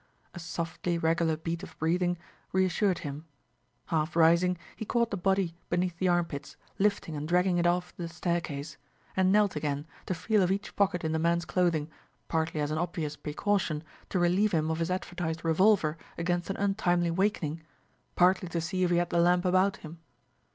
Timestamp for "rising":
4.15-4.57